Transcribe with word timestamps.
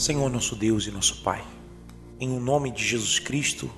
Senhor 0.00 0.30
nosso 0.30 0.56
Deus 0.56 0.86
e 0.86 0.90
nosso 0.90 1.20
Pai, 1.22 1.44
em 2.18 2.34
o 2.34 2.40
nome 2.40 2.70
de 2.70 2.82
Jesus 2.82 3.18
Cristo, 3.18 3.70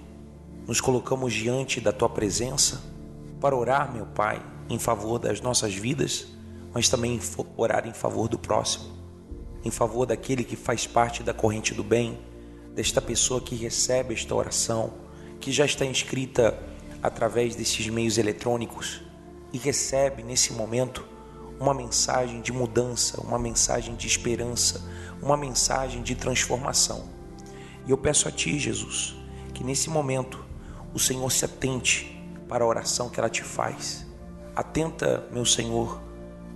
nos 0.68 0.80
colocamos 0.80 1.32
diante 1.32 1.80
da 1.80 1.90
tua 1.90 2.08
presença 2.08 2.80
para 3.40 3.56
orar, 3.56 3.92
meu 3.92 4.06
Pai, 4.06 4.40
em 4.70 4.78
favor 4.78 5.18
das 5.18 5.40
nossas 5.40 5.74
vidas, 5.74 6.28
mas 6.72 6.88
também 6.88 7.18
orar 7.56 7.88
em 7.88 7.92
favor 7.92 8.28
do 8.28 8.38
próximo, 8.38 8.96
em 9.64 9.70
favor 9.72 10.06
daquele 10.06 10.44
que 10.44 10.54
faz 10.54 10.86
parte 10.86 11.24
da 11.24 11.34
corrente 11.34 11.74
do 11.74 11.82
bem, 11.82 12.16
desta 12.72 13.02
pessoa 13.02 13.40
que 13.40 13.56
recebe 13.56 14.14
esta 14.14 14.32
oração, 14.32 14.94
que 15.40 15.50
já 15.50 15.64
está 15.64 15.84
inscrita 15.84 16.56
através 17.02 17.56
desses 17.56 17.88
meios 17.88 18.16
eletrônicos 18.16 19.02
e 19.52 19.58
recebe 19.58 20.22
nesse 20.22 20.52
momento 20.52 21.04
uma 21.62 21.72
mensagem 21.72 22.40
de 22.40 22.52
mudança, 22.52 23.20
uma 23.20 23.38
mensagem 23.38 23.94
de 23.94 24.08
esperança, 24.08 24.82
uma 25.22 25.36
mensagem 25.36 26.02
de 26.02 26.16
transformação. 26.16 27.04
E 27.86 27.92
eu 27.92 27.96
peço 27.96 28.26
a 28.26 28.32
Ti, 28.32 28.58
Jesus, 28.58 29.14
que 29.54 29.62
nesse 29.62 29.88
momento 29.88 30.44
o 30.92 30.98
Senhor 30.98 31.30
se 31.30 31.44
atente 31.44 32.20
para 32.48 32.64
a 32.64 32.66
oração 32.66 33.08
que 33.08 33.20
ela 33.20 33.30
te 33.30 33.44
faz. 33.44 34.04
Atenta, 34.56 35.24
meu 35.30 35.46
Senhor, 35.46 36.02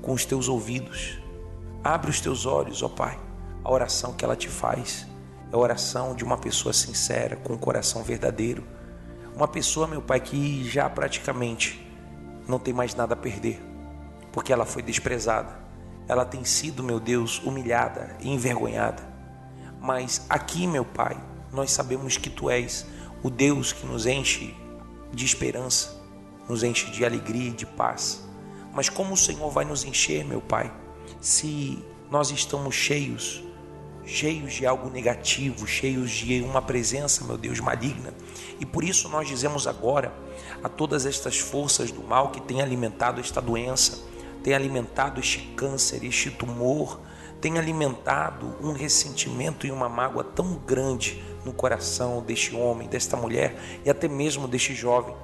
com 0.03 0.13
os 0.13 0.25
teus 0.25 0.49
ouvidos. 0.49 1.21
Abre 1.85 2.11
os 2.11 2.21
teus 2.21 2.45
olhos, 2.45 2.83
ó 2.83 2.89
Pai. 2.89 3.17
A 3.63 3.71
oração 3.71 4.13
que 4.13 4.25
ela 4.25 4.35
te 4.35 4.49
faz 4.49 5.07
é 5.53 5.55
a 5.55 5.59
oração 5.59 6.17
de 6.17 6.25
uma 6.25 6.37
pessoa 6.37 6.73
sincera, 6.73 7.37
com 7.37 7.53
um 7.53 7.59
coração 7.59 8.03
verdadeiro. 8.03 8.65
Uma 9.37 9.47
pessoa, 9.47 9.87
meu 9.87 10.03
Pai, 10.03 10.19
que 10.19 10.69
já 10.69 10.91
praticamente 10.91 11.81
não 12.49 12.59
tem 12.59 12.75
mais 12.75 12.93
nada 12.93 13.15
a 13.15 13.17
perder 13.17 13.76
porque 14.37 14.53
ela 14.53 14.67
foi 14.67 14.83
desprezada. 14.83 15.59
Ela 16.07 16.23
tem 16.23 16.45
sido, 16.45 16.83
meu 16.83 17.01
Deus, 17.01 17.41
humilhada 17.43 18.15
e 18.21 18.29
envergonhada. 18.29 19.03
Mas 19.81 20.27
aqui, 20.29 20.67
meu 20.67 20.85
Pai, 20.85 21.17
nós 21.51 21.71
sabemos 21.71 22.19
que 22.19 22.29
tu 22.29 22.51
és 22.51 22.85
o 23.23 23.31
Deus 23.31 23.73
que 23.73 23.87
nos 23.87 24.05
enche 24.05 24.55
de 25.11 25.25
esperança, 25.25 25.99
nos 26.47 26.63
enche 26.63 26.91
de 26.91 27.03
alegria 27.03 27.49
e 27.49 27.53
de 27.53 27.65
paz. 27.65 28.29
Mas 28.75 28.91
como 28.91 29.15
o 29.15 29.17
Senhor 29.17 29.49
vai 29.49 29.65
nos 29.65 29.85
encher, 29.85 30.23
meu 30.23 30.43
Pai, 30.43 30.71
se 31.19 31.83
nós 32.11 32.31
estamos 32.31 32.75
cheios, 32.75 33.43
cheios 34.05 34.53
de 34.53 34.67
algo 34.67 34.91
negativo, 34.91 35.67
cheios 35.67 36.11
de 36.11 36.43
uma 36.43 36.61
presença, 36.61 37.25
meu 37.25 37.39
Deus, 37.39 37.59
maligna? 37.59 38.13
E 38.61 38.67
por 38.67 38.85
isso 38.85 39.09
nós 39.09 39.27
dizemos 39.27 39.67
agora 39.67 40.13
a 40.63 40.69
todas 40.69 41.07
estas 41.07 41.39
forças 41.39 41.91
do 41.91 42.03
mal 42.03 42.33
que 42.33 42.43
têm 42.43 42.61
alimentado 42.61 43.19
esta 43.19 43.41
doença, 43.41 44.15
tem 44.47 44.55
alimentado 44.55 45.19
este 45.19 45.41
câncer, 45.57 46.05
este 46.05 46.31
tumor, 46.31 47.01
tem 47.41 47.59
alimentado 47.59 48.55
um 48.63 48.71
ressentimento 48.71 49.67
e 49.67 49.73
uma 49.73 49.89
mágoa 49.89 50.23
tão 50.23 50.55
grande 50.55 51.21
no 51.45 51.53
coração 51.53 52.23
deste 52.23 52.55
homem, 52.55 52.87
desta 52.87 53.17
mulher 53.17 53.81
e 53.85 53.91
até 53.91 54.07
mesmo 54.07 54.47
deste 54.47 54.73
jovem. 54.73 55.17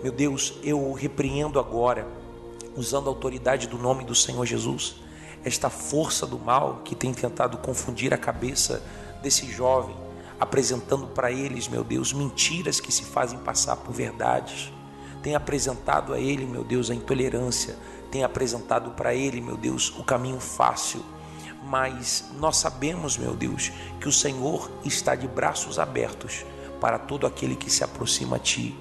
Meu 0.00 0.12
Deus, 0.12 0.54
eu 0.62 0.92
repreendo 0.92 1.58
agora, 1.58 2.06
usando 2.76 3.08
a 3.08 3.10
autoridade 3.10 3.66
do 3.66 3.76
nome 3.76 4.04
do 4.04 4.14
Senhor 4.14 4.46
Jesus, 4.46 5.02
esta 5.44 5.68
força 5.68 6.24
do 6.24 6.38
mal 6.38 6.82
que 6.84 6.94
tem 6.94 7.12
tentado 7.12 7.58
confundir 7.58 8.14
a 8.14 8.16
cabeça 8.16 8.80
desse 9.20 9.50
jovem, 9.50 9.96
apresentando 10.38 11.08
para 11.08 11.32
eles, 11.32 11.66
meu 11.66 11.82
Deus, 11.82 12.12
mentiras 12.12 12.78
que 12.78 12.92
se 12.92 13.02
fazem 13.02 13.40
passar 13.40 13.74
por 13.78 13.92
verdades. 13.92 14.72
Tem 15.22 15.34
apresentado 15.34 16.14
a 16.14 16.20
ele, 16.20 16.46
meu 16.46 16.64
Deus, 16.64 16.90
a 16.90 16.94
intolerância, 16.94 17.76
tem 18.10 18.24
apresentado 18.24 18.90
para 18.92 19.14
ele, 19.14 19.40
meu 19.40 19.56
Deus, 19.56 19.90
o 19.98 20.02
caminho 20.02 20.40
fácil. 20.40 21.04
Mas 21.64 22.30
nós 22.38 22.56
sabemos, 22.56 23.16
meu 23.16 23.34
Deus, 23.34 23.70
que 24.00 24.08
o 24.08 24.12
Senhor 24.12 24.70
está 24.84 25.14
de 25.14 25.28
braços 25.28 25.78
abertos 25.78 26.44
para 26.80 26.98
todo 26.98 27.26
aquele 27.26 27.54
que 27.54 27.70
se 27.70 27.84
aproxima 27.84 28.36
a 28.36 28.38
Ti, 28.38 28.74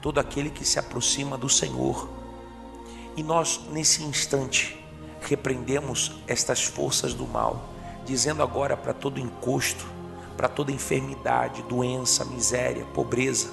todo 0.00 0.20
aquele 0.20 0.48
que 0.48 0.64
se 0.64 0.78
aproxima 0.78 1.36
do 1.36 1.48
Senhor. 1.48 2.08
E 3.16 3.22
nós, 3.22 3.60
nesse 3.70 4.02
instante, 4.04 4.78
repreendemos 5.20 6.12
estas 6.26 6.62
forças 6.62 7.14
do 7.14 7.26
mal, 7.26 7.68
dizendo 8.04 8.42
agora 8.42 8.76
para 8.76 8.92
todo 8.92 9.18
encosto, 9.18 9.84
para 10.36 10.48
toda 10.48 10.72
enfermidade, 10.72 11.62
doença, 11.62 12.24
miséria, 12.24 12.84
pobreza, 12.94 13.50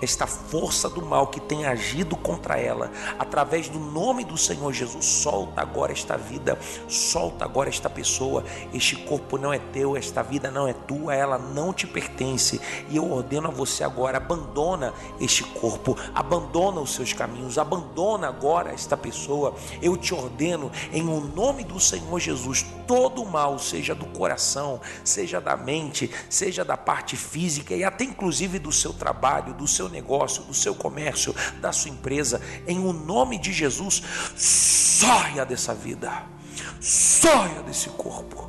esta 0.00 0.26
força 0.26 0.88
do 0.88 1.04
mal 1.04 1.26
que 1.28 1.40
tem 1.40 1.66
agido 1.66 2.16
contra 2.16 2.58
ela, 2.58 2.90
através 3.18 3.68
do 3.68 3.78
nome 3.78 4.24
do 4.24 4.36
Senhor 4.36 4.72
Jesus, 4.72 5.04
solta 5.04 5.60
agora 5.60 5.92
esta 5.92 6.16
vida, 6.16 6.58
solta 6.88 7.44
agora 7.44 7.68
esta 7.68 7.90
pessoa. 7.90 8.44
Este 8.72 8.96
corpo 8.96 9.38
não 9.38 9.52
é 9.52 9.58
teu, 9.58 9.96
esta 9.96 10.22
vida 10.22 10.50
não 10.50 10.68
é 10.68 10.72
tua, 10.72 11.14
ela 11.14 11.38
não 11.38 11.72
te 11.72 11.86
pertence. 11.86 12.60
E 12.88 12.96
eu 12.96 13.10
ordeno 13.10 13.48
a 13.48 13.50
você 13.50 13.84
agora: 13.84 14.18
abandona 14.18 14.92
este 15.20 15.44
corpo, 15.44 15.96
abandona 16.14 16.80
os 16.80 16.94
seus 16.94 17.12
caminhos, 17.12 17.58
abandona 17.58 18.28
agora 18.28 18.72
esta 18.72 18.96
pessoa. 18.96 19.54
Eu 19.82 19.96
te 19.96 20.14
ordeno, 20.14 20.70
em 20.92 21.02
o 21.08 21.20
nome 21.20 21.64
do 21.64 21.80
Senhor 21.80 22.18
Jesus, 22.20 22.64
todo 22.86 23.22
o 23.22 23.30
mal, 23.30 23.58
seja 23.58 23.94
do 23.94 24.06
coração, 24.06 24.80
seja 25.04 25.40
da 25.40 25.56
mente, 25.56 26.10
seja 26.28 26.64
da 26.64 26.76
parte 26.76 27.16
física 27.16 27.74
e 27.74 27.84
até 27.84 28.04
inclusive 28.04 28.58
do 28.58 28.72
seu 28.72 28.92
trabalho, 28.92 29.54
do 29.58 29.66
seu 29.66 29.88
negócio, 29.88 30.44
do 30.44 30.54
seu 30.54 30.74
comércio, 30.74 31.34
da 31.60 31.72
sua 31.72 31.90
empresa, 31.90 32.40
em 32.66 32.78
o 32.78 32.92
nome 32.92 33.38
de 33.38 33.52
Jesus, 33.52 34.02
saia 34.36 35.44
dessa 35.44 35.74
vida, 35.74 36.24
saia 36.80 37.62
desse 37.64 37.90
corpo. 37.90 38.48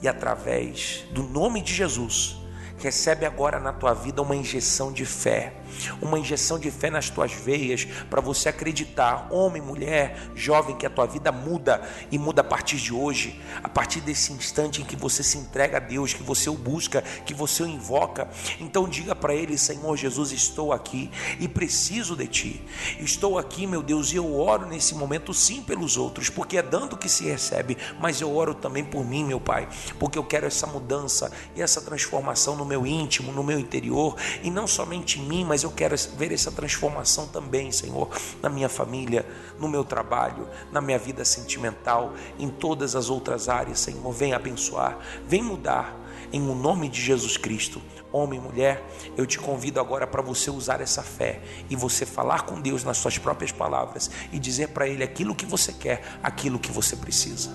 E 0.00 0.08
através 0.08 1.04
do 1.10 1.22
nome 1.22 1.60
de 1.60 1.74
Jesus, 1.74 2.36
recebe 2.78 3.26
agora 3.26 3.58
na 3.58 3.72
tua 3.72 3.92
vida 3.92 4.22
uma 4.22 4.36
injeção 4.36 4.92
de 4.92 5.04
fé 5.04 5.54
uma 6.00 6.18
injeção 6.18 6.58
de 6.58 6.70
fé 6.70 6.90
nas 6.90 7.10
tuas 7.10 7.32
veias 7.32 7.86
para 8.08 8.20
você 8.20 8.48
acreditar, 8.48 9.28
homem, 9.30 9.62
mulher, 9.62 10.30
jovem, 10.34 10.76
que 10.76 10.86
a 10.86 10.90
tua 10.90 11.06
vida 11.06 11.32
muda 11.32 11.82
e 12.10 12.18
muda 12.18 12.40
a 12.40 12.44
partir 12.44 12.76
de 12.76 12.92
hoje, 12.92 13.40
a 13.62 13.68
partir 13.68 14.00
desse 14.00 14.32
instante 14.32 14.82
em 14.82 14.84
que 14.84 14.96
você 14.96 15.22
se 15.22 15.38
entrega 15.38 15.76
a 15.76 15.80
Deus, 15.80 16.12
que 16.12 16.22
você 16.22 16.48
o 16.48 16.54
busca, 16.54 17.02
que 17.24 17.34
você 17.34 17.62
o 17.62 17.66
invoca. 17.66 18.28
Então 18.60 18.88
diga 18.88 19.14
para 19.14 19.34
ele, 19.34 19.58
Senhor 19.58 19.96
Jesus, 19.96 20.32
estou 20.32 20.72
aqui 20.72 21.10
e 21.38 21.48
preciso 21.48 22.16
de 22.16 22.26
ti. 22.26 22.62
Estou 22.98 23.38
aqui, 23.38 23.66
meu 23.66 23.82
Deus, 23.82 24.12
e 24.12 24.16
eu 24.16 24.38
oro 24.38 24.66
nesse 24.66 24.94
momento 24.94 25.32
sim 25.32 25.62
pelos 25.62 25.96
outros, 25.96 26.28
porque 26.28 26.58
é 26.58 26.62
dando 26.62 26.96
que 26.96 27.08
se 27.08 27.24
recebe, 27.24 27.76
mas 28.00 28.20
eu 28.20 28.34
oro 28.34 28.54
também 28.54 28.84
por 28.84 29.04
mim, 29.04 29.24
meu 29.24 29.40
Pai, 29.40 29.68
porque 29.98 30.18
eu 30.18 30.24
quero 30.24 30.46
essa 30.46 30.66
mudança 30.66 31.32
e 31.54 31.62
essa 31.62 31.80
transformação 31.80 32.56
no 32.56 32.64
meu 32.64 32.86
íntimo, 32.86 33.32
no 33.32 33.42
meu 33.42 33.58
interior, 33.58 34.16
e 34.42 34.50
não 34.50 34.66
somente 34.66 35.18
em 35.18 35.22
mim, 35.22 35.44
mas 35.44 35.55
eu 35.62 35.70
quero 35.70 35.94
ver 36.16 36.32
essa 36.32 36.50
transformação 36.50 37.26
também, 37.26 37.70
Senhor, 37.72 38.08
na 38.42 38.48
minha 38.48 38.68
família, 38.68 39.26
no 39.58 39.68
meu 39.68 39.84
trabalho, 39.84 40.48
na 40.72 40.80
minha 40.80 40.98
vida 40.98 41.24
sentimental, 41.24 42.14
em 42.38 42.48
todas 42.48 42.96
as 42.96 43.10
outras 43.10 43.48
áreas, 43.48 43.80
Senhor. 43.80 44.12
Vem 44.12 44.32
abençoar, 44.32 44.98
vem 45.26 45.42
mudar, 45.42 45.96
em 46.32 46.40
o 46.48 46.54
nome 46.54 46.88
de 46.88 47.00
Jesus 47.00 47.36
Cristo. 47.36 47.80
Homem 48.12 48.38
e 48.38 48.42
mulher, 48.42 48.82
eu 49.16 49.26
te 49.26 49.38
convido 49.38 49.80
agora 49.80 50.06
para 50.06 50.22
você 50.22 50.50
usar 50.50 50.80
essa 50.80 51.02
fé 51.02 51.40
e 51.68 51.76
você 51.76 52.06
falar 52.06 52.42
com 52.42 52.60
Deus 52.60 52.84
nas 52.84 52.98
suas 52.98 53.18
próprias 53.18 53.52
palavras 53.52 54.10
e 54.32 54.38
dizer 54.38 54.68
para 54.68 54.88
Ele 54.88 55.02
aquilo 55.02 55.34
que 55.34 55.46
você 55.46 55.72
quer, 55.72 56.02
aquilo 56.22 56.58
que 56.58 56.70
você 56.70 56.96
precisa. 56.96 57.50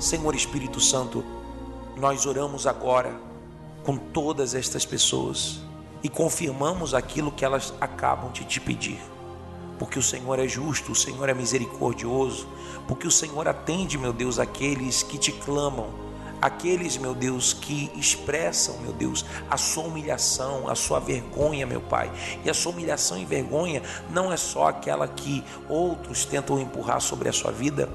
Senhor 0.00 0.34
Espírito 0.34 0.80
Santo, 0.80 1.22
nós 1.94 2.24
oramos 2.24 2.66
agora 2.66 3.14
com 3.84 3.98
todas 3.98 4.54
estas 4.54 4.86
pessoas 4.86 5.60
e 6.02 6.08
confirmamos 6.08 6.94
aquilo 6.94 7.30
que 7.30 7.44
elas 7.44 7.74
acabam 7.78 8.32
de 8.32 8.46
te 8.46 8.58
pedir. 8.58 8.98
Porque 9.78 9.98
o 9.98 10.02
Senhor 10.02 10.38
é 10.38 10.48
justo, 10.48 10.92
o 10.92 10.96
Senhor 10.96 11.28
é 11.28 11.34
misericordioso, 11.34 12.48
porque 12.88 13.06
o 13.06 13.10
Senhor 13.10 13.46
atende, 13.46 13.98
meu 13.98 14.10
Deus, 14.10 14.38
aqueles 14.38 15.02
que 15.02 15.18
te 15.18 15.32
clamam, 15.32 15.90
aqueles, 16.40 16.96
meu 16.96 17.14
Deus, 17.14 17.52
que 17.52 17.92
expressam, 17.94 18.78
meu 18.78 18.94
Deus, 18.94 19.26
a 19.50 19.58
sua 19.58 19.84
humilhação, 19.84 20.66
a 20.66 20.74
sua 20.74 20.98
vergonha, 20.98 21.66
meu 21.66 21.82
Pai. 21.82 22.10
E 22.42 22.48
a 22.48 22.54
sua 22.54 22.72
humilhação 22.72 23.18
e 23.18 23.26
vergonha 23.26 23.82
não 24.08 24.32
é 24.32 24.36
só 24.38 24.68
aquela 24.68 25.06
que 25.06 25.44
outros 25.68 26.24
tentam 26.24 26.58
empurrar 26.58 27.02
sobre 27.02 27.28
a 27.28 27.32
sua 27.34 27.52
vida, 27.52 27.86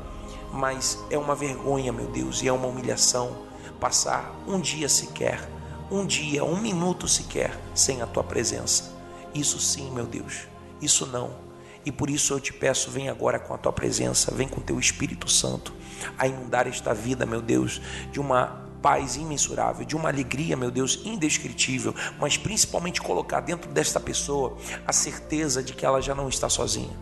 mas 0.55 0.97
é 1.09 1.17
uma 1.17 1.35
vergonha, 1.35 1.91
meu 1.91 2.07
Deus, 2.07 2.41
e 2.41 2.47
é 2.47 2.51
uma 2.51 2.67
humilhação 2.67 3.45
passar 3.79 4.33
um 4.47 4.59
dia 4.59 4.87
sequer 4.87 5.55
um 5.89 6.05
dia, 6.05 6.43
um 6.43 6.59
minuto 6.59 7.07
sequer 7.07 7.57
sem 7.73 8.01
a 8.01 8.07
tua 8.07 8.23
presença. 8.23 8.93
Isso 9.33 9.59
sim, 9.59 9.91
meu 9.91 10.05
Deus, 10.05 10.47
isso 10.81 11.05
não. 11.05 11.43
E 11.85 11.91
por 11.91 12.09
isso 12.09 12.33
eu 12.33 12.39
te 12.39 12.51
peço, 12.51 12.89
vem 12.89 13.09
agora 13.09 13.37
com 13.37 13.53
a 13.53 13.57
tua 13.57 13.71
presença, 13.71 14.33
vem 14.33 14.47
com 14.47 14.59
teu 14.59 14.79
Espírito 14.79 15.29
Santo 15.29 15.73
a 16.17 16.27
inundar 16.27 16.67
esta 16.67 16.93
vida, 16.93 17.25
meu 17.25 17.41
Deus, 17.41 17.79
de 18.11 18.19
uma 18.19 18.65
paz 18.81 19.15
imensurável, 19.15 19.85
de 19.85 19.95
uma 19.95 20.09
alegria, 20.09 20.57
meu 20.57 20.71
Deus, 20.71 21.01
indescritível, 21.05 21.93
mas 22.19 22.37
principalmente 22.37 23.01
colocar 23.01 23.41
dentro 23.41 23.71
desta 23.71 23.99
pessoa 23.99 24.57
a 24.85 24.93
certeza 24.93 25.61
de 25.61 25.73
que 25.73 25.85
ela 25.85 26.01
já 26.01 26.15
não 26.15 26.27
está 26.27 26.49
sozinha. 26.49 26.95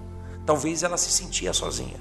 Talvez 0.45 0.83
ela 0.83 0.97
se 0.97 1.11
sentia 1.11 1.53
sozinha, 1.53 1.99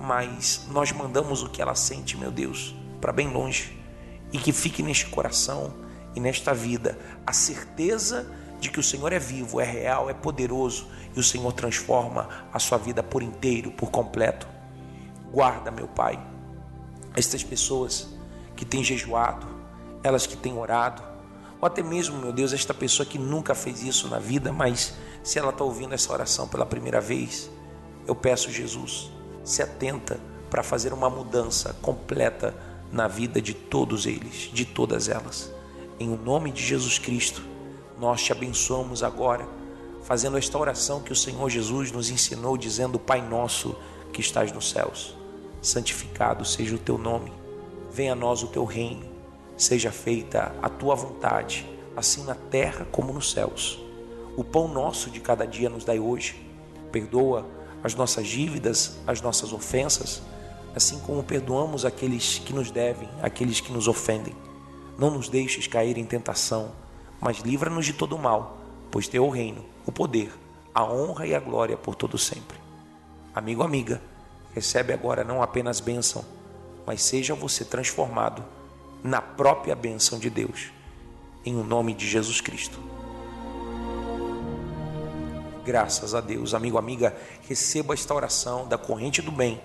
mas 0.00 0.66
nós 0.70 0.92
mandamos 0.92 1.42
o 1.42 1.48
que 1.48 1.60
ela 1.60 1.74
sente, 1.74 2.16
meu 2.16 2.30
Deus, 2.30 2.74
para 3.00 3.12
bem 3.12 3.28
longe. 3.28 3.78
E 4.32 4.38
que 4.38 4.52
fique 4.52 4.82
neste 4.82 5.06
coração 5.06 5.74
e 6.14 6.20
nesta 6.20 6.54
vida 6.54 6.98
a 7.26 7.32
certeza 7.32 8.30
de 8.60 8.70
que 8.70 8.78
o 8.78 8.82
Senhor 8.82 9.12
é 9.12 9.18
vivo, 9.18 9.60
é 9.60 9.64
real, 9.64 10.08
é 10.08 10.14
poderoso. 10.14 10.88
E 11.14 11.20
o 11.20 11.22
Senhor 11.22 11.52
transforma 11.52 12.28
a 12.52 12.58
sua 12.58 12.78
vida 12.78 13.02
por 13.02 13.22
inteiro, 13.22 13.72
por 13.72 13.90
completo. 13.90 14.46
Guarda, 15.32 15.70
meu 15.70 15.88
Pai, 15.88 16.18
estas 17.16 17.42
pessoas 17.42 18.08
que 18.56 18.64
têm 18.64 18.84
jejuado, 18.84 19.46
elas 20.02 20.26
que 20.26 20.36
têm 20.36 20.56
orado, 20.56 21.02
ou 21.60 21.66
até 21.66 21.82
mesmo, 21.82 22.18
meu 22.18 22.32
Deus, 22.32 22.52
esta 22.52 22.72
pessoa 22.72 23.04
que 23.04 23.18
nunca 23.18 23.54
fez 23.54 23.82
isso 23.82 24.08
na 24.08 24.18
vida, 24.18 24.52
mas 24.52 24.94
se 25.22 25.38
ela 25.38 25.50
está 25.50 25.62
ouvindo 25.62 25.92
essa 25.92 26.12
oração 26.12 26.48
pela 26.48 26.64
primeira 26.64 27.00
vez, 27.00 27.50
eu 28.06 28.14
peço, 28.14 28.50
Jesus, 28.50 29.10
se 29.44 29.62
atenta 29.62 30.18
para 30.50 30.62
fazer 30.62 30.92
uma 30.92 31.08
mudança 31.08 31.74
completa 31.80 32.54
na 32.92 33.06
vida 33.06 33.40
de 33.40 33.54
todos 33.54 34.06
eles, 34.06 34.50
de 34.52 34.64
todas 34.64 35.08
elas. 35.08 35.52
Em 35.98 36.08
nome 36.08 36.50
de 36.50 36.62
Jesus 36.62 36.98
Cristo, 36.98 37.42
nós 37.98 38.22
te 38.22 38.32
abençoamos 38.32 39.02
agora, 39.02 39.46
fazendo 40.02 40.38
esta 40.38 40.58
oração 40.58 41.00
que 41.00 41.12
o 41.12 41.16
Senhor 41.16 41.48
Jesus 41.48 41.92
nos 41.92 42.10
ensinou, 42.10 42.56
dizendo: 42.56 42.98
Pai 42.98 43.20
nosso 43.20 43.76
que 44.12 44.20
estás 44.20 44.50
nos 44.50 44.70
céus, 44.70 45.14
santificado 45.62 46.44
seja 46.44 46.74
o 46.74 46.78
teu 46.78 46.98
nome, 46.98 47.32
venha 47.92 48.12
a 48.12 48.16
nós 48.16 48.42
o 48.42 48.48
teu 48.48 48.64
reino, 48.64 49.06
seja 49.56 49.92
feita 49.92 50.54
a 50.62 50.68
tua 50.68 50.94
vontade, 50.94 51.68
assim 51.96 52.24
na 52.24 52.34
terra 52.34 52.86
como 52.90 53.12
nos 53.12 53.30
céus. 53.30 53.78
O 54.36 54.42
pão 54.42 54.66
nosso 54.66 55.10
de 55.10 55.20
cada 55.20 55.46
dia 55.46 55.68
nos 55.68 55.84
dai 55.84 56.00
hoje, 56.00 56.40
perdoa 56.90 57.46
as 57.82 57.94
nossas 57.94 58.26
dívidas, 58.26 58.98
as 59.06 59.20
nossas 59.20 59.52
ofensas, 59.52 60.22
assim 60.74 60.98
como 61.00 61.22
perdoamos 61.22 61.84
aqueles 61.84 62.38
que 62.38 62.52
nos 62.52 62.70
devem, 62.70 63.08
aqueles 63.22 63.60
que 63.60 63.72
nos 63.72 63.88
ofendem 63.88 64.34
não 65.00 65.10
nos 65.10 65.30
deixes 65.30 65.66
cair 65.66 65.96
em 65.96 66.04
tentação, 66.04 66.72
mas 67.18 67.38
livra-nos 67.38 67.86
de 67.86 67.94
todo 67.94 68.18
mal, 68.18 68.58
pois 68.90 69.08
teu 69.08 69.24
o 69.24 69.30
reino, 69.30 69.64
o 69.86 69.90
poder, 69.90 70.30
a 70.74 70.84
honra 70.84 71.26
e 71.26 71.34
a 71.34 71.40
glória 71.40 71.74
por 71.74 71.94
todo 71.94 72.18
sempre. 72.18 72.58
Amigo, 73.34 73.62
amiga, 73.62 74.02
recebe 74.54 74.92
agora 74.92 75.24
não 75.24 75.42
apenas 75.42 75.80
bênção, 75.80 76.22
mas 76.86 77.02
seja 77.02 77.34
você 77.34 77.64
transformado 77.64 78.44
na 79.02 79.22
própria 79.22 79.74
bênção 79.74 80.18
de 80.18 80.28
Deus, 80.28 80.70
em 81.46 81.56
o 81.56 81.64
nome 81.64 81.94
de 81.94 82.06
Jesus 82.06 82.42
Cristo. 82.42 82.78
Graças 85.70 86.16
a 86.16 86.20
Deus, 86.20 86.52
amigo, 86.52 86.76
amiga, 86.78 87.16
receba 87.48 87.94
esta 87.94 88.12
oração 88.12 88.66
da 88.66 88.76
corrente 88.76 89.22
do 89.22 89.30
bem. 89.30 89.60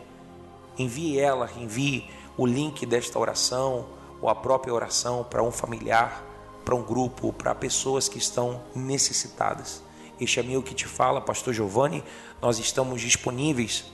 Envie 0.77 1.19
ela, 1.19 1.49
envie 1.57 2.07
o 2.37 2.45
link 2.45 2.85
desta 2.85 3.17
oração 3.17 3.87
ou 4.21 4.29
a 4.29 4.35
própria 4.35 4.71
oração 4.71 5.23
para 5.23 5.41
um 5.41 5.49
familiar, 5.51 6.23
para 6.63 6.75
um 6.75 6.83
grupo, 6.83 7.33
para 7.33 7.55
pessoas 7.55 8.07
que 8.07 8.19
estão 8.19 8.61
necessitadas. 8.75 9.81
Este 10.21 10.39
amigo 10.39 10.61
que 10.61 10.75
te 10.75 10.85
fala, 10.85 11.19
Pastor 11.19 11.55
Giovanni, 11.55 12.03
nós 12.39 12.59
estamos 12.59 13.01
disponíveis 13.01 13.85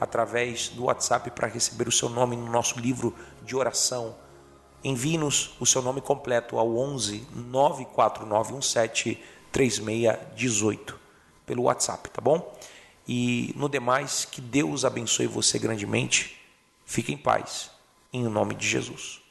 através 0.00 0.70
do 0.70 0.84
WhatsApp 0.84 1.30
para 1.32 1.48
receber 1.48 1.86
o 1.86 1.92
seu 1.92 2.08
nome 2.08 2.34
no 2.34 2.50
nosso 2.50 2.80
livro 2.80 3.14
de 3.42 3.54
oração. 3.54 4.16
Envie-nos 4.82 5.54
o 5.60 5.66
seu 5.66 5.82
nome 5.82 6.00
completo 6.00 6.58
ao 6.58 6.74
11 6.78 7.26
94917 7.34 9.22
3618 9.52 11.07
pelo 11.48 11.62
WhatsApp, 11.62 12.10
tá 12.10 12.20
bom? 12.20 12.54
E 13.08 13.54
no 13.56 13.68
demais, 13.68 14.26
que 14.26 14.40
Deus 14.40 14.84
abençoe 14.84 15.26
você 15.26 15.58
grandemente. 15.58 16.38
Fique 16.84 17.12
em 17.12 17.16
paz, 17.16 17.70
em 18.12 18.24
nome 18.24 18.54
de 18.54 18.68
Jesus. 18.68 19.22